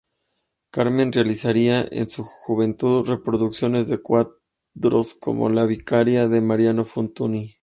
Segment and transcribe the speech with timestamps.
[0.71, 7.57] Carmen realizaría en su juventud reproducciones de cuadros como La Vicaria, de Mariano Fortuny.